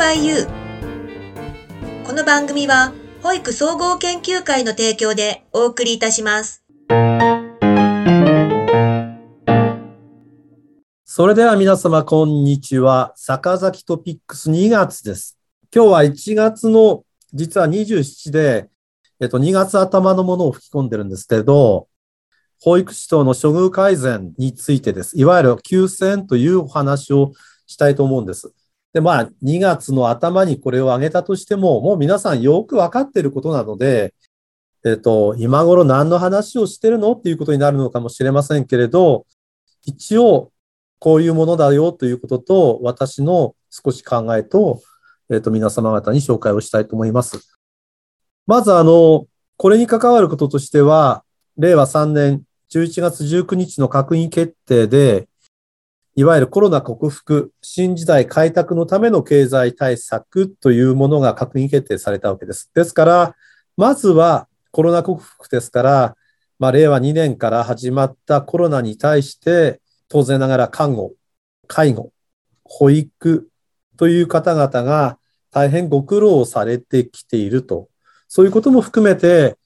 [0.00, 2.06] バイユー。
[2.06, 6.64] この番組は、保育総合研究会の提供でお送りいたします。
[11.04, 13.12] それでは皆様、こんにちは。
[13.14, 15.38] 坂崎トピックス2月です。
[15.70, 17.04] 今日は1月の、
[17.34, 18.70] 実は27で、
[19.20, 21.88] えっと、2月頭のものを吹き込んでるんですけど、
[22.62, 25.18] 保育士等の処遇改善についてです。
[25.18, 27.32] いわゆる休戦というお話を
[27.66, 28.54] したいと思うんです。
[28.92, 34.14] で、まあ、2月の頭にこれを挙げたとしても、もう皆さんよくわかっていることなので、
[34.84, 39.26] えっと、今頃何の話をしてるのっていうことになるのかもしれませんけれど、
[39.84, 40.52] 一応、
[40.98, 44.82] こういうものだよということと、私の少し考えと、
[45.30, 47.56] えっと、皆様方に紹介をしたいと思います。
[48.46, 49.26] まず、あの、
[49.56, 51.24] これに関わることとしては、
[51.56, 55.28] 令和3年11月19日の閣議決定で、
[56.20, 62.70] いわゆるコロナ克服、新時代開拓のための経済対策というものが閣議決定されたわけです。
[62.74, 63.36] ですから、
[63.78, 66.16] まずはコロナ克服ですから、
[66.58, 71.12] まあ、令和2年から始まったコロナに対して、当然ながら看護、
[71.66, 72.12] 介護、
[72.64, 73.48] 保育
[73.96, 75.18] という方々が
[75.50, 77.88] 大変ご苦労されてきていると。
[78.28, 79.56] そういうことも含めて、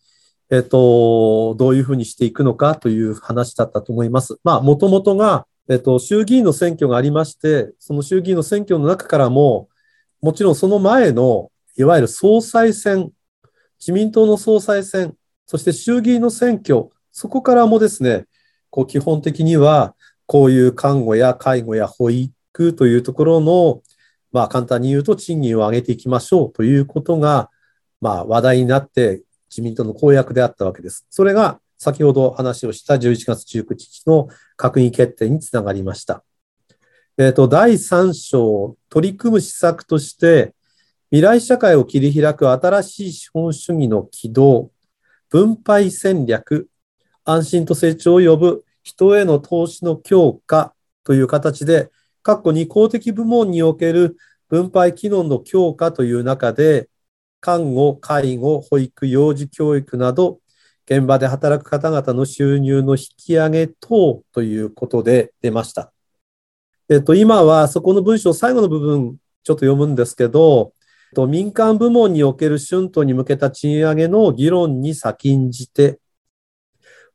[0.52, 4.38] えっと、どういうふうにしていくのかという話だったと思います。
[4.44, 9.68] まあ、もともとがえっと、衆議院の選挙がありまして、その衆議院の選挙の中からも、
[10.20, 13.10] もちろんその前の、いわゆる総裁選、
[13.80, 18.26] 自民党の総裁選、そして衆議院の選挙、そこからもですね、
[18.68, 19.94] こう基本的には、
[20.26, 23.82] こういう看護や介護や保育というところの、
[24.32, 27.50] まあ簡単に言うと賃金を上げていきましょうということが、
[28.00, 31.06] まあ話題になって自民党の公約であったわけです。
[31.08, 36.24] それが先ほど話をした11月19日の閣議決定につながりました。
[37.18, 40.54] えっ、ー、と、第3章、取り組む施策として、
[41.10, 44.72] 未来社会を切り開く新しい資本主義の起動、
[45.28, 46.70] 分配戦略、
[47.24, 51.90] 安心と成長を呼ぶ人への投資の強化という形で、
[52.22, 54.16] 過去に公的部門における
[54.48, 56.88] 分配機能の強化という中で、
[57.40, 60.40] 看護、介護、保育、幼児教育など
[60.86, 65.92] 現場で働く方々の収入の引き上げ等ということで出ました。
[66.90, 70.72] えっと、今はそこの文章最後の部分ちょっと読むんですけど、
[71.28, 76.00] 民間部門における春闘に向けた賃上げの議論に先んじて、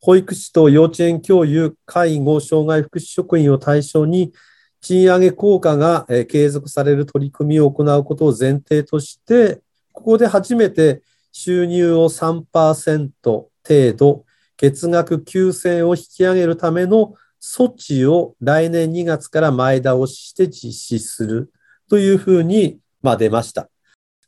[0.02, 4.34] 保育士と幼稚園教諭、介護、障害福祉職員を対象に、
[4.82, 11.02] 賃上げ効果が継続される取り組みを行うことを前提として、ここで初めて
[11.34, 14.26] 収入を3%、程度、
[14.58, 21.54] 月額9000円を引き上げるための措置を来年2月から前倒しして実施する
[21.90, 23.70] というふうに、ま、出ました。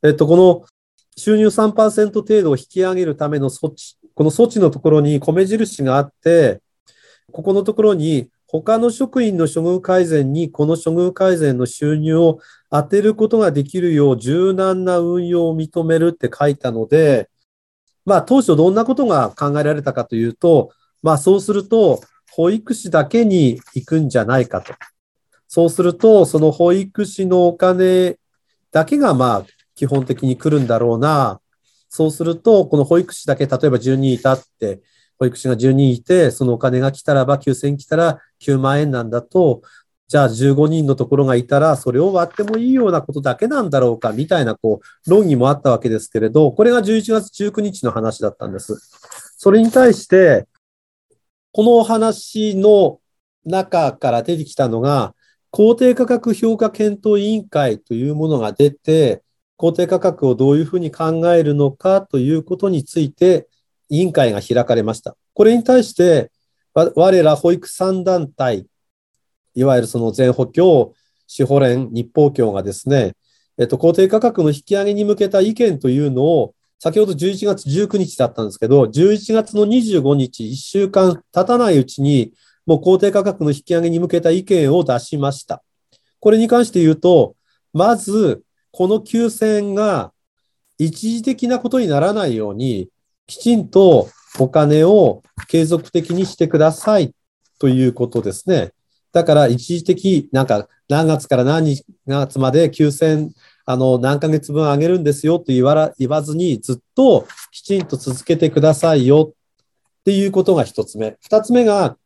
[0.04, 0.66] えっと、この
[1.18, 6.62] 収入3%程度を引き上げるための措置、この措置のところに米印があって、
[7.32, 17.30] ここのところに他の職員の処遇改善にこの処遇改善の収入を当てることができるよう柔軟な運用を認めるって書いたので、
[18.06, 20.72] まあ当初どんなことが考えられたかというと、
[21.04, 22.02] まあそうすると
[22.32, 24.74] 保育士だけに行くんじゃないかと。
[25.48, 28.18] そうすると、その保育士のお金
[28.72, 29.46] だけがまあ
[29.76, 31.42] 基本的に来るんだろうな。
[31.90, 34.82] そうすると、この保育士だけ、例えば10人いたって、
[35.20, 39.62] 保育士が10人いて、そのお金が来たらば9000来たら9万円なんだと、
[40.12, 48.76] じゃあ15人のところがいたら、それを割ってもいいようなことだけなんだろうか、みたいな、こう、論議もあったわけですけれど、これが11月19日の話だったんです。
[49.38, 50.50] それに対して、
[51.54, 53.00] このお話の
[53.46, 55.16] 中から出てきたのが、
[55.50, 59.24] 公定価格評価検討委員会というものが出て、
[59.56, 63.48] 公定価格をどういうふうに考えるのかということについて、
[63.88, 65.16] 委員会が開かれました。
[65.34, 66.34] これに対して、
[66.74, 68.68] 我ら保育3団体
[69.54, 70.94] いわゆるその全補強、
[71.28, 73.14] 司法連、日報協がですね、
[73.58, 82.34] えっと、公定価格の引き上げに向けた意見というのを、先ほど11月19日だったんですけど、11月の25日、1週間経たないうちに、
[82.66, 85.64] もう公定価格の引き上げに向けた意見を出しました。
[86.20, 87.36] これに関して言うと、
[87.74, 90.12] まず、この9000円が
[90.78, 92.90] 一時的なことにならないように、
[93.28, 94.10] きちんと
[94.40, 97.14] お金を継続的にしてください
[97.60, 98.72] ということですね。
[99.14, 103.32] だから一時的、なんか何月から何月まで9000、
[103.66, 111.18] あの、何ヶ月分あげるんですよと言わら言わずに、ずっときちんと続けてくださいよっていうことが一つ目。
[111.22, 111.98] 二つ目が、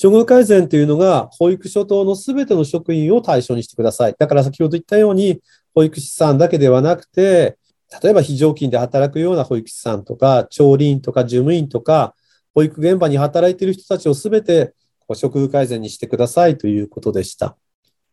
[0.00, 4.14] 処遇改善というのが、保育所等のすべての職員を対象にしてください。
[4.18, 5.40] だから先ほど言ったように、
[5.74, 7.58] 保育士さんだけではなくて、
[8.02, 12.14] 例えば非常勤で働くような保育士さんとか、調理員とか事務員とか、
[12.54, 14.74] 保育現場に働いている人たちをすべて
[15.14, 17.56] 処遇改善にしてくださいということでした。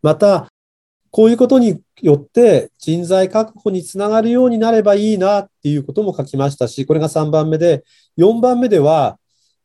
[0.02, 0.48] また、
[1.12, 7.84] こういうことによって人材確保につながるようになればいいなっていうことも書きましたし、これが3番目で、
[8.18, 9.18] 4番目では、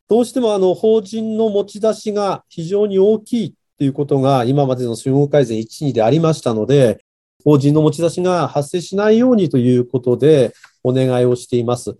[0.07, 7.03] どうしてもあの法人の持ち出しが非常に大きいっていうことが今までの処遇改善1、2でありましたので、
[7.43, 10.53] 法人の持ち出しが発生しないようにということで
[10.83, 11.95] お願いをしています。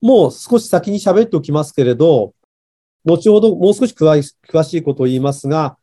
[0.00, 2.34] もう少し先に喋っておきますけれど、
[3.04, 5.76] 後ほどもう少し詳しいことを言いますが、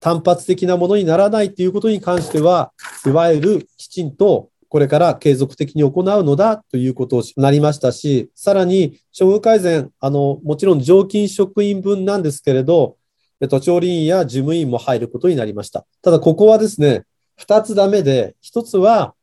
[0.00, 2.72] 単発的なものにならないということに関しては、
[3.06, 12.96] いわゆるきちんとこれから継続的に行うのだということになりましたし、さらに処遇改善、あの、もちろん常勤職員分なんですけれど、
[13.40, 15.86] えっと、調理員や事務員も入ることになりました。
[16.02, 17.04] ただ、ここはですね、
[17.36, 19.14] 二つダメで、一つは、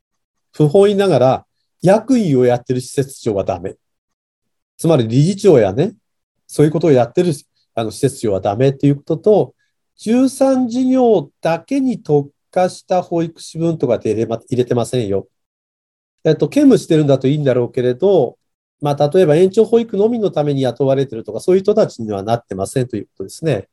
[0.52, 1.46] 不本意ながら、
[1.82, 3.76] 役員をやってる施設長はダメ。
[4.78, 5.94] つまり理事長やね、
[6.54, 7.34] そういうことをやってる
[7.74, 9.56] あの施設長はダメっていうことと、
[9.98, 15.28] 13事業だけに特化した保育士分とかで入れ,、ま、入れてませんよ。
[16.24, 18.38] えっと、兼務してるんだといいんだろうけれど、
[18.82, 23.68] まあ、例えば延長保育のみのために雇われてるとか、そういう人たちにはなってませんということですね。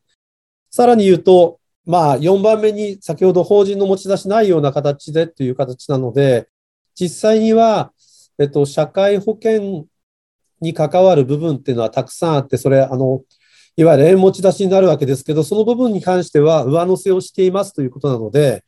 [0.71, 6.49] さらに言うと、まあ、4番目に先ほど法人の持ち出しないような形でという形なので、
[6.95, 7.93] 実際には、
[8.39, 9.85] えっと、社会保険
[10.61, 13.23] に関わる部分っていうのはたくさんあって、それ、あの、
[13.77, 18.65] いわゆる縁持ち出しになるわけですけど、その部分に関しては上乗せをしていますということなので、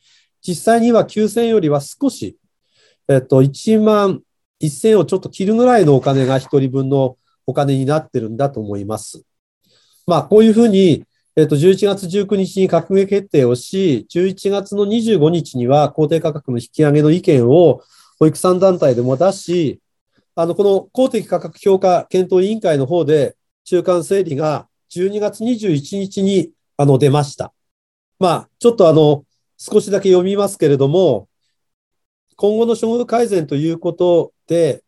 [0.46, 2.36] 実際には9000よりは少し、
[3.08, 4.22] えっと、1万
[4.60, 7.16] 1000をちょっと切るぐらいのお金が1人分の
[7.46, 9.22] お金になってるんだと思います。
[10.06, 11.04] まあ、こういうふうに、
[11.36, 17.82] えっと、11月19日に閣議決定をし、11月の25日には公定価格の引き上げの意見を
[18.18, 19.80] 保育産団体でも出し、
[20.34, 27.52] あの、この公的価格評価検討委員会の方で中間整理が12月21日にあの出ました。
[28.18, 29.24] まあ、ちょっとあの、
[29.58, 31.28] 少しだけ読みますけれども、
[32.36, 34.82] 今後の処遇改善ということで、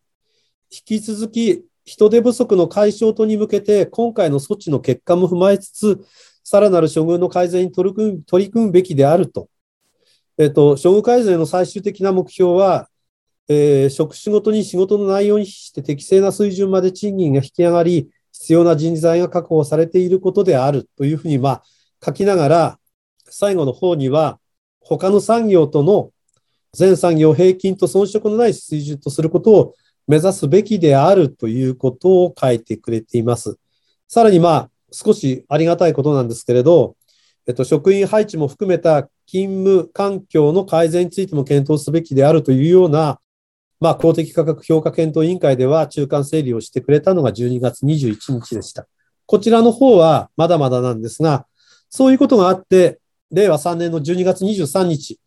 [0.71, 6.01] 引き続き人手不足の解消とに向けて、今回の措置の結果も踏まえつつ、
[6.43, 9.49] さらなる処遇の改善に取り組む取り組むべきであると。
[10.39, 12.89] えっと、処遇改善の最終的な目標は、
[13.49, 21.63] えー、職種ごとに仕事の内容にして適正な水準まで賃金が引き上がり、必要な人材が確保されていることであるというふうに、まあ、
[22.05, 22.79] 書きながら、
[23.27, 24.41] 最後の方には、
[24.81, 26.11] 他の産業との
[26.75, 29.75] 全産業平均と遜色のない水準とすることを
[30.07, 33.59] 目指すべきであるということを書いてくれています。
[34.09, 36.97] さらに、まあ、少しありがたいことなんですけれど、
[37.47, 43.21] えっと、職員配置も含めた勤務環境の改善についても検討すべきであるというような、
[43.81, 48.87] まあ、公的価格評価検討委員会では中間整理をしてくれたのが12月21日でした。
[49.27, 51.47] こちらの方はまだまだなんですが、
[51.89, 53.01] そういうことがあって、
[53.31, 55.19] 令和3年の12月23日、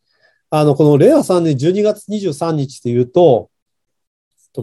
[0.50, 3.50] あの、この令和3年12月23日というと、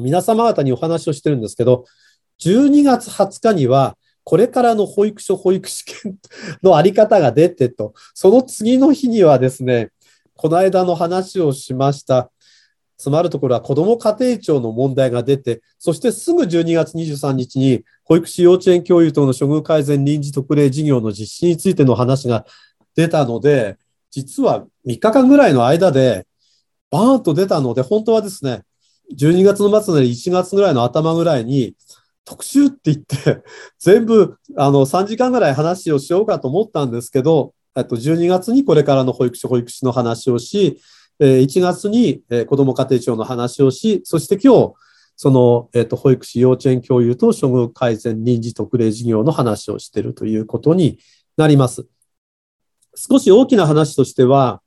[0.00, 1.84] 皆様方にお話をしてるんですけど、
[2.40, 6.16] 12月20日にはこれからの保育所保育試験
[6.62, 9.90] のあり方が出てと、その次の日にはですね、
[10.34, 12.30] この間の話をしました。
[12.96, 22.46] つまるところは子ども家庭庁の問題が出て、そしてすぐ12月23日に保育士幼稚園教諭等の処遇改善臨時特例事業の実施についての話が
[22.94, 23.76] 出たので、
[24.10, 26.26] 実は3日間ぐらいの間で
[26.90, 28.62] バーンと出たので、本当はですね、
[29.16, 31.74] 12月の末なり1月ぐらいの頭ぐらいに、
[32.24, 33.42] 特集って言って、
[33.78, 40.80] 全部、あの、3時間ぐらい話をしようかと思ったんですけど、と、12月にこれからの保育所、保育士の話をし、
[41.20, 44.74] え1月にえ子ども家庭庁の話をし、そして今日、
[45.16, 50.98] その、えっ、と、保育士、幼稚園教諭と処遇改善臨時特例事業の話をしているということに
[51.36, 51.86] なります。
[52.96, 54.60] 少し大きな話としては、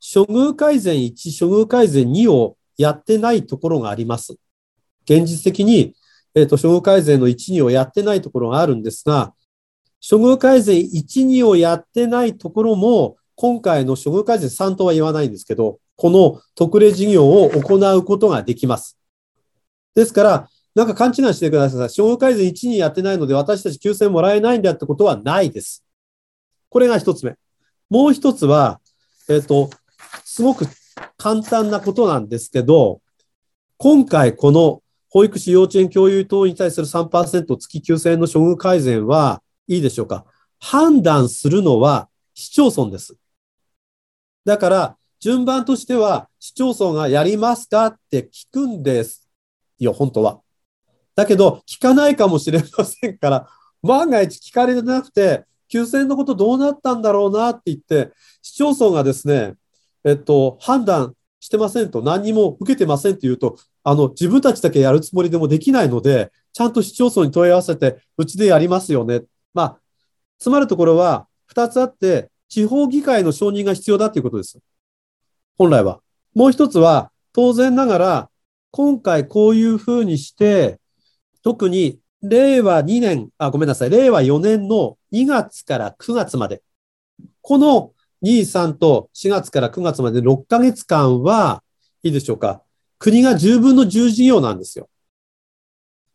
[0.00, 4.36] 処遇改善1、処遇改善2をやってないところがあります。
[5.04, 5.94] 現実的に
[6.34, 9.34] えっ、と、処遇改善の1、2をやってないところがあるんですが、
[10.08, 18.96] 処遇改善1、2をやってないところも、今回の処遇改善3とは言わないんですけど、この特例事業を行うことができます。
[19.96, 21.78] ですから、なんか勘違いしてください。
[21.88, 25.84] 処遇改善1、2やってないので私たち9000もらえないんだってことはないです。
[26.68, 27.34] これが一つ目。
[27.90, 28.80] もう一つは、
[29.28, 29.70] えっ、ー、と、
[30.24, 30.66] すごく
[31.16, 33.00] 簡単なことなんですけど、
[33.76, 40.26] 今回この保育士、幼稚園、教諭等に対する3%月9000円の処遇改善はいいでしょうか
[40.60, 43.16] 判断するのは市町村です。
[44.44, 49.28] だから、順番としては、市町村がやりますかって聞くんです
[49.78, 50.40] よ、本当は。
[51.16, 53.48] だけど、聞かないかもしれませんから、
[53.82, 59.54] 万が一聞かれてなくて、休戦のことどうなったんだろうなって言って、市町村がですね、
[60.04, 69.22] えっと、判断してませんと、何にも受けてませんって言うと、あの、自分たちだけやるつもりでもできないので、ちゃんと市町村に問い合わせて、うちでやりますよね。
[69.52, 69.80] まあ、
[70.38, 74.58] つまるところは、二つあって、地方議会の承認が必要だということです。
[75.58, 76.00] 本来は。
[76.34, 78.30] もう一つは、当然ながら、
[78.70, 80.78] 今回こういうふうにして、
[81.42, 86.62] 特に令和2年、あ、ごめんなさい、令和4年の2月から9月まで、
[87.42, 91.64] この2、3と4月から9月まで6ヶ月間は、
[92.04, 92.62] いいでしょうか。
[93.00, 94.88] 国が10分の10事業なんですよ。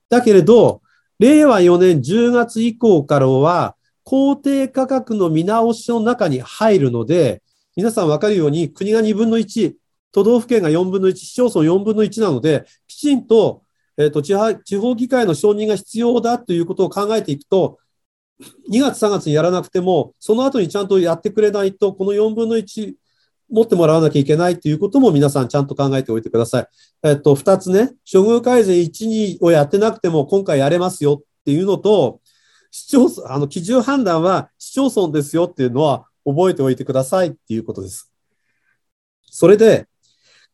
[0.09, 0.81] だけれど、
[1.19, 7.41] 令和4年10月以降からは、公定価格の見直しの中に入るので、
[7.75, 9.73] 皆さんわかるように国が2分の1、
[10.11, 13.63] 都道府県が4分の1、市町村4分の1なので、きちんと、
[13.97, 17.79] えっ、ー、と地、地方議会の承認が必要だということを考えていくと、
[18.71, 22.93] 2月3月にやらなくても、その後にちゃんとやってくれないと、この4分の1
[23.49, 26.67] 持ってもらわなきゃいけないということも皆さんちゃんと考えておいてください。
[27.03, 32.19] えっと、2つね、処遇改善1、2をやってなくても今回やれますよっていうのと、
[32.71, 38.11] 市町村、あの、基準判断は市町村ですよっていうのは覚えておいてくださいっていうことです。
[39.23, 39.87] それで、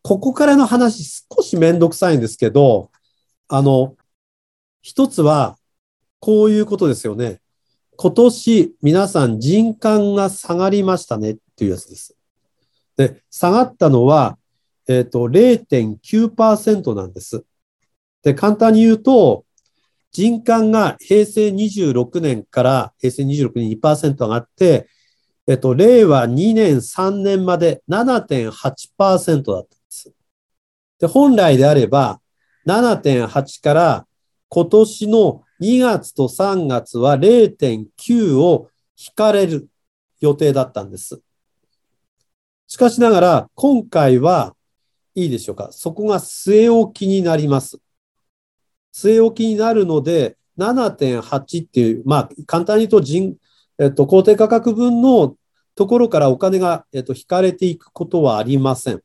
[0.02, 2.92] ここからの話少しめんどくさいんですけど、
[3.48, 3.96] あの、
[4.82, 5.58] 一つは、
[6.20, 7.42] こういうことですよね。
[7.96, 12.16] 今年皆さん人感が下がりましたねっていうやつです。
[12.96, 14.38] で、下がったのは、
[14.88, 17.46] えっ、ー、と、0.9%なんです。
[18.24, 19.46] で、簡単に言うと、
[20.12, 24.88] 人間が平成26年から平成26年2%上がって、
[25.50, 30.14] えっと、令和2年3年まで7.8%だったんです。
[31.00, 32.22] で、本来であれば、
[32.68, 34.08] 7.8から
[34.48, 39.70] 今年の2月と3月は0.9を引かれる
[40.20, 41.20] 予定だったんです。
[42.68, 44.56] しかしながら、今回は
[45.16, 45.70] いいでしょうか。
[45.72, 47.80] そこが据え置きになります。
[48.94, 53.36] 据え置きになるので、7.8っていう、まあ、簡単に言うと人、
[53.80, 55.38] えっと、公定価格分の
[55.80, 59.02] ところからお金が、えっと、引かれていくことはありません。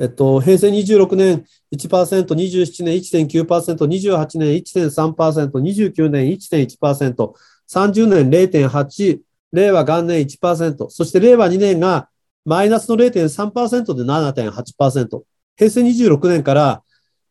[0.00, 7.32] えっと、平成26年1%、27年1.9%、28年1.3%、29年1.1%、
[7.70, 9.20] 30年0.8%、
[9.52, 12.08] 令和元年1%、そして令和2年が
[12.44, 15.22] マイナスの0.3%で7.8%、
[15.56, 16.82] 平成26年から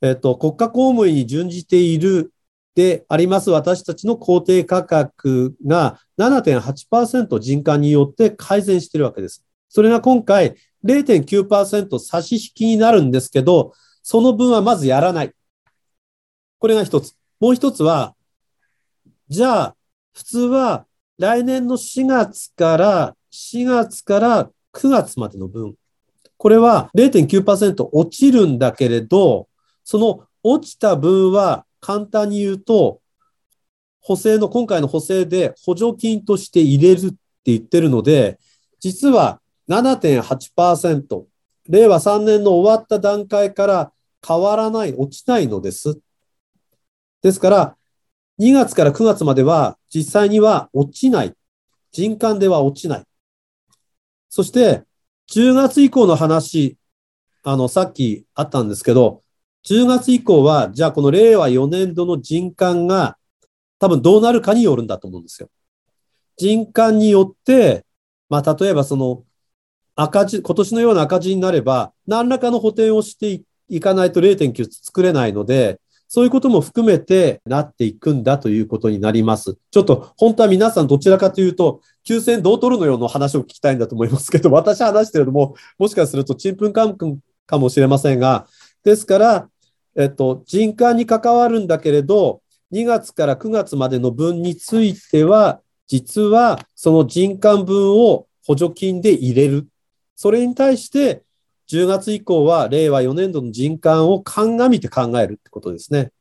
[0.01, 2.31] えっと、国家公務員に準じている
[2.77, 9.43] であります私たちの公定価格が7.8%人間によって改善しているわけです。
[9.67, 10.53] それが今回
[10.85, 15.33] 0.9%差し引きになるんですけど、その分はまずやらない。
[16.59, 17.15] これが一つ。
[17.39, 18.13] もう一つは、
[19.27, 19.75] じゃあ、
[20.13, 20.85] 普通は
[21.17, 25.73] 来年の4月から、4月から9月までの分。
[26.37, 29.47] これは0.9%落ちるんだけれど、
[29.83, 33.01] その落ちた分は簡単に言うと、
[34.01, 38.39] 補正の、今回の補正で補助金として入れるって言ってるので、
[38.79, 41.25] 実は7.8%、
[41.69, 43.91] 令和3年の終わった段階から
[44.25, 45.99] 変わらない、落ちないのです。
[47.21, 47.77] ですから、
[48.39, 51.33] 2月から9月までは実際には落ちない。
[51.91, 53.03] 人間では落ちない。
[54.29, 54.83] そして、
[55.31, 56.77] 10月以降の話、
[57.43, 59.23] あの、さっきあったんですけど、
[59.69, 63.17] 10月以降は、じゃあこの令和4年度の人間が
[63.79, 65.49] 多分どうなるかによるんだと思うんですよ。
[66.37, 67.85] 人間によって、
[68.29, 69.23] まあ例えばその
[69.95, 79.57] 赤字、今年のような赤字になれば、何らかの補填をしていかないと0.9作れないので、そういうことも含めてなっていくんだということになります。
[79.71, 86.95] ちょっと本当は皆さんどちらかというと、休戦どう取るのよの話を聞きたいんだと思いますけど、私話してるのも、もしかするとちんぷんかん
[87.45, 88.47] かもしれませんが、
[88.83, 89.49] ですから、
[89.97, 99.67] えっと、人間に関わるんだけれど、2月から9月までの分については、実はその人間分を補助金で入れる。
[100.15, 101.23] それに対して、
[101.67, 106.11] 10月以降は令和4年度の人間を鑑みて考えるってことですね。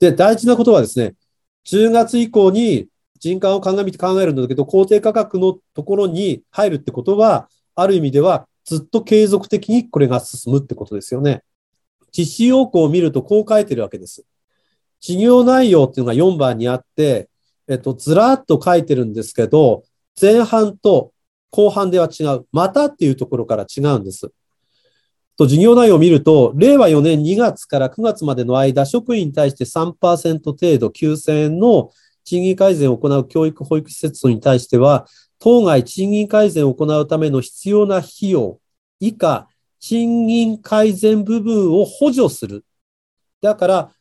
[0.00, 1.14] で、大事なことはですね、
[1.66, 2.88] 10月以降に
[3.20, 11.42] 人間を鑑みて考えるんだけど、公定価格のところに入るってことは、ある意味ではずっと継続的にこれが進むってことですよね。
[12.16, 14.24] 実施要項を見るとこう書いてるわけです。
[15.00, 17.28] 事業内容っていうのが4番にあって、
[17.68, 19.82] えっと、ずらっと書いてるんですけど、
[20.20, 21.12] 前半と
[21.50, 22.46] 後半では違う。
[22.52, 24.30] またっていうところから違うんです。
[25.36, 31.90] と、事業内容を見ると、令和4年2月から9月までの間、職員に対して3%程度9000円の
[32.24, 35.06] 賃金改善を行う教育保育施設に対しては、
[35.38, 38.60] 当該賃金改善を行うための必要な費用
[39.00, 39.48] 以下、
[39.82, 42.64] 賃金改善部分を補助する。
[43.40, 43.92] だから、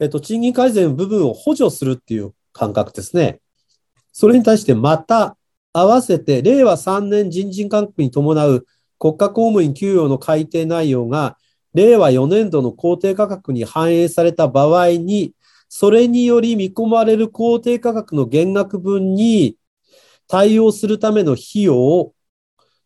[0.00, 3.40] えっと、賃金改善部分を補助するっていう感覚ですね。
[4.10, 5.36] それに対してまた、
[5.72, 8.66] 合わせて、令和3年人事勧告に伴う
[8.98, 11.38] 国家公務員給与の改定内容が、
[11.74, 15.34] 令和4年度の公定価格に反映された場合に、
[15.68, 19.54] それにより見込まれる公定価格の減額分に
[20.26, 22.14] 対応するための費用を、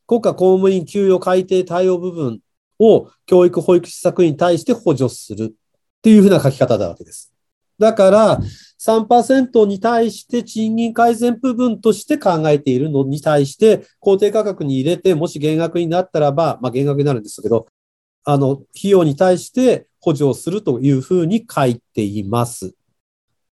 [0.07, 2.41] 国家公務員給与改定対応部分
[2.79, 5.53] を教育保育施策に対して補助するっ
[6.03, 7.33] ていうふうな書き方なわけです。
[7.79, 8.41] だから、
[8.79, 17.67] 3%に対して賃金改善部分として考えているのに対して、公定価格に入れて、もし減額になったらば、まあ減額になるんですけど、
[18.25, 22.75] あの、費用に対して補助をするというふうに書いています。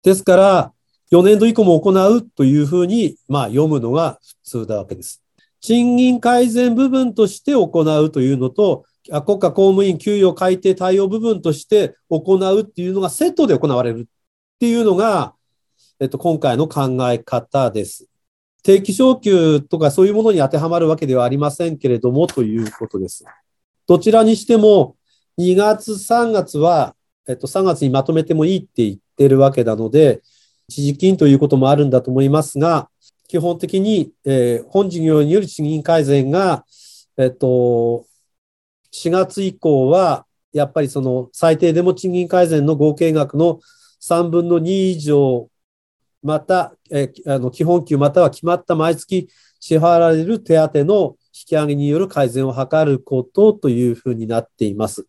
[0.02, 0.72] ですから、
[1.10, 5.21] 4年度以降も行うというふうに、まあ読むのが普通なわけです。
[5.62, 8.84] 賃金改善部分として行うというのと、
[9.24, 14.04] 国家公務員給与改定対応部分として行うっていうのがセットで行われるっ
[14.58, 15.34] ていうのが、
[16.00, 18.08] えっと、今回の考え方です。
[18.64, 23.24] 定期昇給とかそういうものに当てはまるわけではありませんけれども、ということです。
[23.86, 24.96] どちらにしても、
[25.38, 26.94] 2月、3月は、
[27.28, 30.22] えっと、3月にまとめてもいいって言ってるわけなので、
[30.68, 32.88] 一時金ということもあるんだと思いますが、
[33.32, 36.66] 基本的に、えー、本事業による賃金改善が、
[37.16, 38.04] えっと、
[38.92, 43.60] 4月以降は、やっぱりその最低でも賃金改善の合計額の
[44.02, 45.48] 3分の2以上、
[46.22, 55.06] また、えあの基本給または決まった毎月支払われる手当の引き上げによる改善を図ることというふうになっています。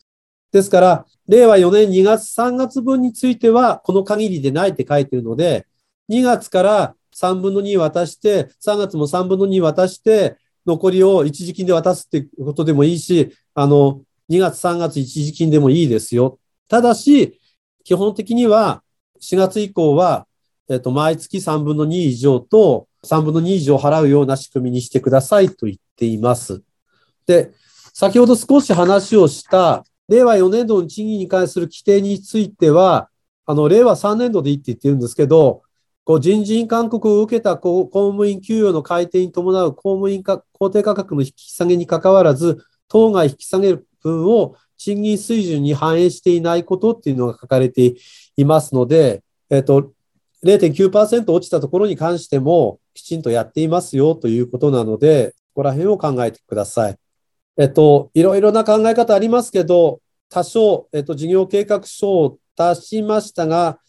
[0.53, 5.67] ですから、令和4年2月3月分については、この限りでないって書いているので、
[6.07, 16.39] 2月から3分の2渡して、3月も3分の2渡して、残りを一時金で渡すってことでもいいし、あの、2月3月一時金でもいいですよ。
[16.67, 17.39] ただし、
[17.84, 18.82] 基本的には
[19.21, 20.28] 4月以降は、
[20.69, 26.63] えっと、毎月3分の2以上と3分の2以上払うような仕組みにしてくださいと言っています。
[27.28, 27.52] で、
[27.93, 33.10] 先ほど少し話をした令和4年度の賃金に関する規定については、
[33.45, 35.62] あの、令和3年度でいいって言ってるんですけど、
[36.05, 47.95] こう人事院勧告を受けた公務員給与の改定に伴う公務員か公定価格の引き下げにかかわらず、当該引き下げる分を賃金水準に反映していないことっていうのが書かれて
[48.35, 49.93] いますので、えっと、
[50.43, 56.97] 0.9%落ちたところに関してもきちんとやっていますよということなので、ここら辺を考えてください。
[57.57, 63.79] えっと、いろいろな考え方ありますけど、多少、えっと、事業計画書を出しましたが、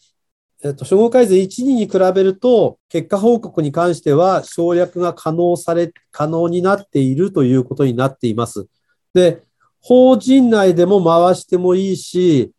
[0.63, 8.67] えっと、処方改善1、2に比べると、結果報告に関しては省略が可能され、可能になっているということになっています。
[9.13, 9.43] で、
[9.81, 12.51] 法人内でも回してもいいし、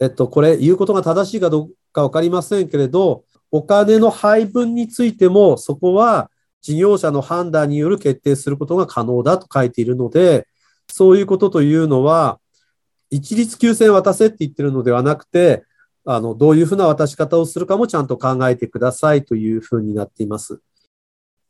[0.00, 10.46] えっと、これ言うことが正しいかどうかわかりませんけれど、お金の配分についても、そこは事業者の判断による決定することが可能だと書いているので、
[10.88, 12.40] そういうことというのは、
[13.10, 15.64] 一律9000渡せって言ってるのではなくて、
[16.10, 20.62] あの、どういうふうな渡し方をするかもちゃんと考えてくださいというふうになっています。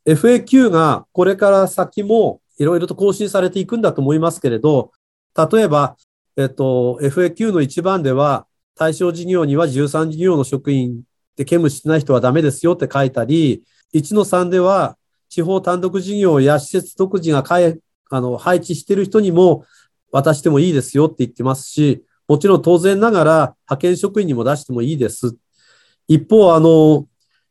[0.05, 4.91] FAQ がこれから先もいろいろと更新されていくんだと思いますけれど、
[5.53, 5.95] 例えば、
[6.35, 11.03] えっと、FAQ の一番では、対象事業には13事業の職員
[11.37, 14.97] で兼務してない人はダメですよって書いたり、1の3では、
[15.29, 17.45] 地方単独事業や施設独自が
[18.09, 19.63] あの配置してる人にも
[20.11, 23.31] 渡してもいいですよって言ってますし、もちろん当然ながら
[23.65, 25.35] 派遣職員にも出してもいいです。
[26.07, 27.07] 一方、あの、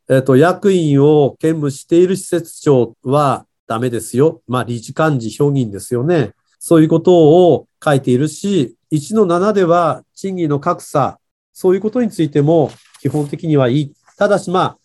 [0.09, 4.41] えっ、ー、と、役員を兼務している施設長はダメですよ。
[4.47, 6.33] まあ、理事幹事、評議員ですよね。
[6.61, 7.13] そういうこと
[7.51, 11.19] を書いているし、1の7では賃金の格差、
[11.53, 13.93] そういうことについても基本的にはいい。
[14.17, 14.79] ただし、まあ、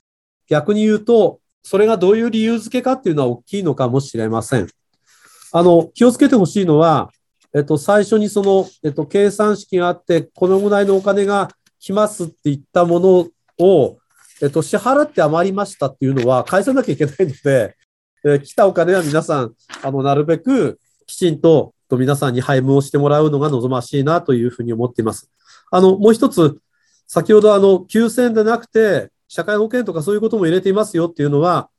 [0.48, 4.68] 逆に言うと、それがどういう理由付けかっていうのは大きいのかもしれません。
[5.52, 7.12] あの、気をつけてほしいのは、
[7.56, 13.28] えっと、最初にその、えっと、計算式があって、このぐらいのお金が来ますって言ったもの
[13.60, 13.98] を、
[14.42, 17.76] えっと、支払って余りましたっていうのは返さなきゃいけないので、
[18.26, 25.30] えー、来たお金は皆さん、あの、なるべくきちんと皆さんに配分をしてもらうのが望ましいなというふうに思っています。
[25.72, 26.60] あの、もう一つ、
[27.08, 31.70] 先ほどあの、9000でなくて、社会保険とかそういうことも入れていますよっていうのは、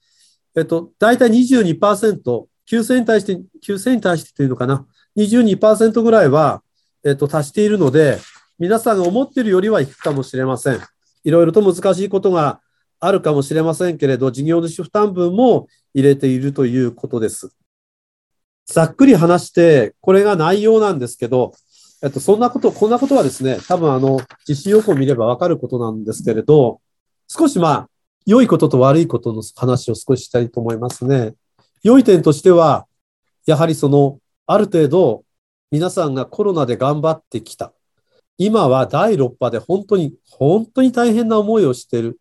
[0.56, 6.62] えっと、大体22%、9000に対して、9000に対してというのかな、22%ぐらいは、
[7.04, 8.18] えっと、足しているので、
[8.58, 10.80] 皆さんが思っているよりはいくかもしれません。
[11.24, 12.60] いろいろと難しいことが
[13.00, 17.50] あるかもしれませんけれど、事業主負担分も入れているということです。
[18.66, 21.52] ざっくり話して、これが内容なんですけど、
[22.02, 26.80] えっと、そんなこと、こんなことはですね、多分あの、実施要項を見ればわかることなんですけれど、
[27.28, 27.88] 少しまあ、
[28.26, 31.34] 良いことと悪いことの話を少ししたいと思いますね。
[31.82, 32.86] 良い点としては、
[33.46, 35.24] やはりその、ある程度、
[35.70, 37.72] 皆さんがコロナで頑張ってきた。
[38.36, 42.20] 今は第6波で本当に、本当に大変な思いをしている。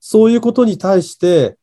[0.00, 1.56] そういうことに対して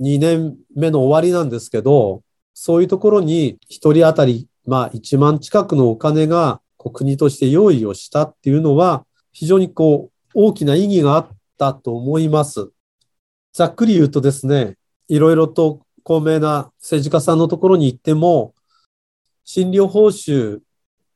[0.00, 2.22] 2年目の終わりなんですけど、
[2.52, 12.70] そういうところに1人当たり、まあ1万近くのお金が国として用意をしたっていうのは、非常にこう、大きな意義があったと思います。
[13.52, 14.76] ざっくり言うとですね、
[15.08, 18.54] いろいろと高名な政治家さんのところに行っても、
[19.44, 20.60] 診療報酬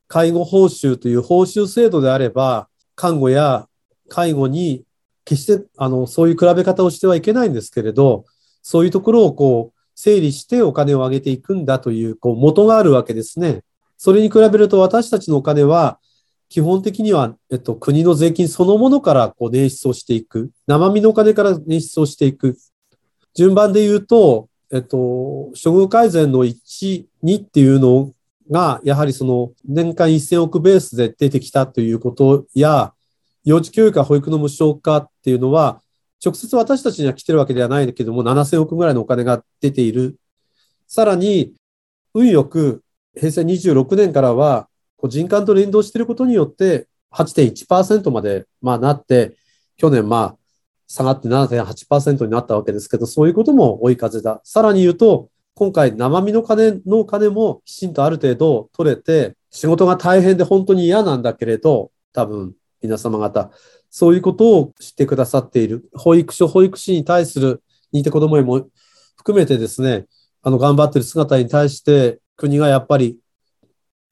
[0.09, 3.67] 介護報酬という報酬制度であれば、看護や
[4.09, 4.85] 介護に
[5.25, 8.25] 決してあのそういう比べ方をしてはいけないんですけれど、
[8.63, 13.63] そういうところをこう整理してお金を上げていくんだというこう元があるわけですね。
[13.97, 15.99] それに比べると私たちのお金は
[16.49, 20.51] 基本的には、えっと、国の税金そのものからこう捻出をしていく。
[20.67, 22.57] 生身のお金から捻出をしていく。
[23.35, 28.13] 順番で言うと、えっと、処遇改善の1、2っていうの
[28.51, 32.93] が、やはりその年間1000億ベースで出てきたということや、
[33.45, 35.81] 幼児教育や保育の無償化っていうのは、
[36.25, 40.17] 直接私たちには来てるわけではないけども、7000億ぐらいのお金が出ている。
[40.89, 41.55] さらに、
[42.15, 42.83] 運よく、
[43.15, 44.69] 平成26年からは、
[45.03, 49.37] 人間と連動していることによって8.1%まで、まあ、なって、
[49.77, 50.37] 去年、まあ、
[50.95, 54.41] 下がって7.8%になったわけですけど、そういうことも追い風だ。
[54.45, 63.51] さらに言うと、今回生身の金の金もきちんとある程度取れて、仕事が大変で本当に嫌なんだけれど、多分皆様方、
[63.91, 65.91] そういうことを知ってくださっている。
[65.95, 67.61] 保育所、保育士に対する
[67.93, 68.65] 認定子ども園も
[69.17, 70.07] 含めてですね、
[70.43, 73.19] あの、頑張ってる姿に対して、国がやっぱり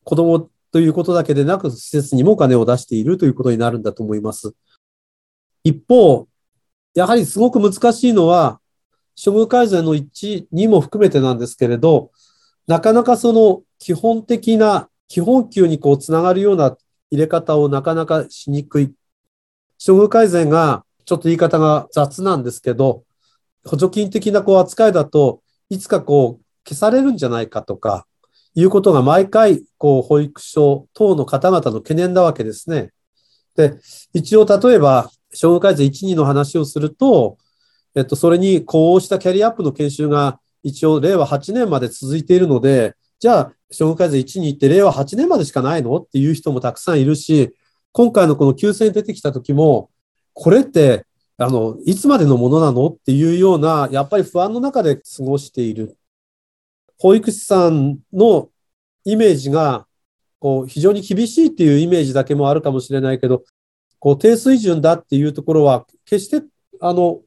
[0.03, 4.53] 子供ということだけでなく、施設にもお金を出しているということになるんだと思います。
[5.62, 6.27] 一方、
[6.94, 8.61] やはりすごく難しいのは、
[9.22, 12.11] 処遇改善の1、2も含めてなんですけれど、
[12.66, 16.76] なかなかその基本的な、基本給にこうつながるような
[17.11, 18.94] 入れ方をなかなかしにくい。
[19.85, 23.05] 処遇改善が、ちょっと言い方が雑なんですけど、
[23.64, 28.07] 補助金的なこう扱いだといつかこう消されるんじゃないかとか、
[28.55, 32.90] いうことが毎回、こう、保育所等の方々の懸念なわけですね。
[33.57, 33.78] で、
[34.12, 37.38] 一応例えば、障害改善1、2の話をすると、
[37.95, 47.55] えっと、それにこうしたキャリアアップの研修が一応令和8年まで続いているので、じゃあ、障害改善1に行って令和8年までしかないのっていう人もたくさんいるし、
[47.92, 49.90] 今回のこの急戦出てきた時も、
[50.35, 55.97] これって、あの、いつまでのものなのっていうような、やっぱり不安の中で過ごしている。
[56.99, 58.49] 保育士さんの
[59.05, 59.87] イメージが、
[60.38, 63.45] こう、非常に厳しいっていうイメージだけもあるかもしれないけど、
[64.02, 66.44] こう、低水準だっていうところは、決して、
[66.80, 67.20] あの、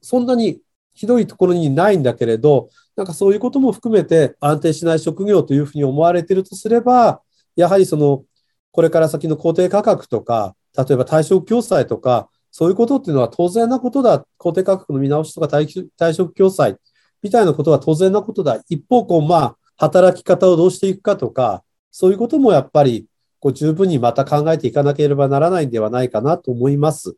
[0.00, 0.60] そんなに
[0.94, 7.20] ひどいところにないんだけれど、なんかそういうことも含めて安定しない職業というふうに思われているとすれば、
[7.56, 8.22] やはりその、
[8.70, 14.24] これから先の公定価格とか、例えば対象共済とか、そういうことっていうのは当然なことだ。
[14.36, 16.78] 公定価格の見直しとか対象共済
[17.22, 18.62] みたいなことは当然なことだ。
[18.68, 23.08] 一方、こう、まあ、働き方をどうしていくかとか、そういうこともやっぱり、
[23.44, 27.14] こう、十分にまた考えていかなければならないんではないかなと思います。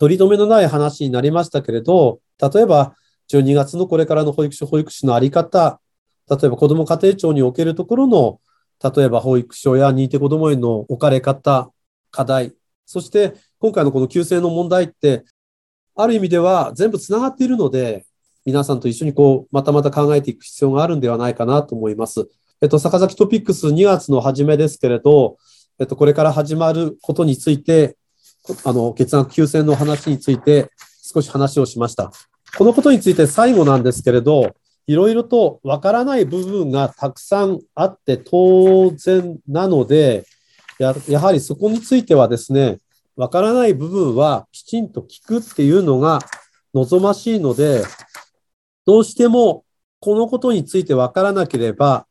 [0.00, 2.96] 取り留めのない話になりましたけれど、例えば、
[3.28, 5.80] 12月のこれからの保育所、保育士のあり方、
[6.28, 8.40] 例えば子ども家庭庁におけるところの、
[8.82, 11.70] 例えば保育所や認定こども園の置かれ方、
[12.10, 12.52] 課題、
[12.84, 15.24] そして今回のこの旧姓の問題って、
[15.94, 18.04] ある意味では全部つながっているので、
[18.44, 22.28] 皆さんと一緒にこう、またまた考えていく必要があるんではないかなと思います。
[22.64, 25.36] えっと、坂崎トピックス2月の初めですけれど、
[25.78, 27.98] えっと、これから始まることについて、
[28.64, 30.70] あの、血圧急性の話について
[31.02, 32.10] 少し話をしました。
[32.56, 40.24] このことについて最後なんですけれど、いろいろとわからない部分がたくさんあって当然なので、
[40.78, 42.78] ややはりそこについてはですね、
[43.14, 46.20] わからない部分はきちんと聞くっていうのが
[46.72, 47.84] 望ましいので、
[48.86, 49.66] どうしても
[50.00, 52.06] このことについてわからなければ、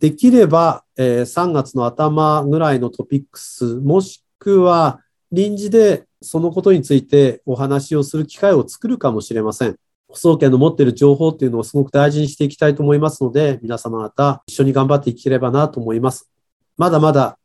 [0.00, 5.00] できれば、え、3月の頭ぐらいのトピックス、もしくは
[5.30, 9.76] 臨時でそのことについてお話をする機会を作るかもしれません。
[10.10, 16.28] 保送権の持っている情報っていうのをすごく大事にしていきたいと思いますので、皆様方一緒に頑張っていければなと思います。
[16.76, 17.38] まだまだ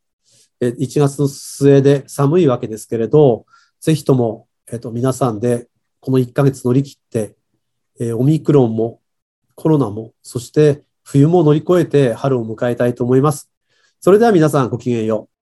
[0.59, 3.45] 1月の末で寒いわけですけれど、
[3.81, 5.67] ぜひとも、えっと、皆さんで
[5.99, 7.35] この1ヶ月乗り切って、
[7.99, 8.99] え、オミクロンも
[9.53, 13.51] コロナも、そして冬も乗り越えて春を迎えたいと思います。
[13.99, 15.34] それでは皆さんごきげんよう。